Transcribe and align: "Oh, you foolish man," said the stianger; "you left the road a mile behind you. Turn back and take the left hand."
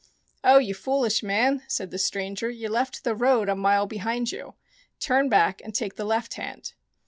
"Oh, 0.43 0.57
you 0.57 0.73
foolish 0.73 1.21
man," 1.21 1.61
said 1.67 1.91
the 1.91 1.99
stianger; 1.99 2.49
"you 2.49 2.69
left 2.69 3.03
the 3.03 3.13
road 3.13 3.49
a 3.49 3.55
mile 3.55 3.85
behind 3.85 4.31
you. 4.31 4.55
Turn 4.99 5.29
back 5.29 5.61
and 5.63 5.75
take 5.75 5.95
the 5.95 6.05
left 6.05 6.33
hand." 6.33 6.73